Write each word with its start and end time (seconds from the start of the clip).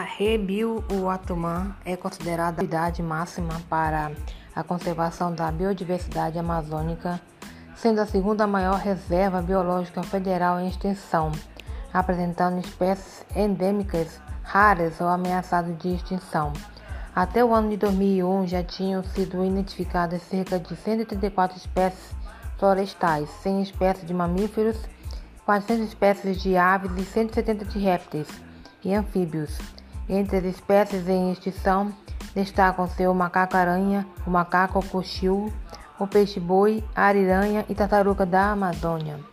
Rebiuatuman 0.00 1.74
é 1.84 1.96
considerada 1.96 2.50
a 2.50 2.54
prioridade 2.54 3.02
máxima 3.02 3.60
para 3.68 4.10
a 4.54 4.62
conservação 4.62 5.34
da 5.34 5.50
biodiversidade 5.52 6.38
amazônica, 6.38 7.20
sendo 7.76 8.00
a 8.00 8.06
segunda 8.06 8.46
maior 8.46 8.78
reserva 8.78 9.42
biológica 9.42 10.02
federal 10.02 10.58
em 10.58 10.68
extensão, 10.68 11.30
apresentando 11.92 12.58
espécies 12.60 13.26
endêmicas 13.36 14.18
raras 14.42 14.98
ou 15.00 15.08
ameaçadas 15.08 15.76
de 15.78 15.94
extinção. 15.94 16.52
Até 17.14 17.44
o 17.44 17.52
ano 17.52 17.68
de 17.68 17.76
2001 17.76 18.46
já 18.46 18.62
tinham 18.62 19.04
sido 19.04 19.44
identificadas 19.44 20.22
cerca 20.22 20.58
de 20.58 20.74
134 20.74 21.58
espécies 21.58 22.14
florestais, 22.58 23.28
100 23.42 23.62
espécies 23.62 24.06
de 24.06 24.14
mamíferos, 24.14 24.78
400 25.44 25.86
espécies 25.86 26.40
de 26.40 26.56
aves 26.56 26.90
e 26.96 27.04
170 27.04 27.64
de 27.66 27.78
répteis 27.78 28.28
e 28.82 28.94
anfíbios. 28.94 29.58
Entre 30.08 30.38
as 30.38 30.44
espécies 30.44 31.08
em 31.08 31.32
extinção 31.32 31.92
destacam-se 32.34 33.06
o 33.06 33.14
macaco-aranha, 33.14 34.06
o 34.26 34.30
macaco 34.30 34.84
cochil, 34.88 35.52
o 35.98 36.06
peixe-boi, 36.06 36.82
a 36.94 37.04
ariranha 37.04 37.64
e 37.68 37.74
tartaruga 37.74 38.26
da 38.26 38.50
Amazônia. 38.50 39.31